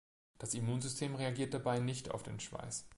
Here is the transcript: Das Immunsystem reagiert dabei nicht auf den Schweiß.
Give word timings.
Das 0.39 0.55
Immunsystem 0.55 1.13
reagiert 1.13 1.53
dabei 1.53 1.77
nicht 1.77 2.09
auf 2.09 2.23
den 2.23 2.39
Schweiß. 2.39 2.87